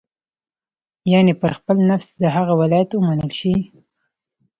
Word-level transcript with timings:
یعنې 1.11 1.33
پر 1.41 1.51
خپل 1.57 1.77
نفس 1.89 2.07
د 2.21 2.23
هغه 2.35 2.53
ولایت 2.61 2.89
ومنل 2.93 3.31
شي. 3.39 3.55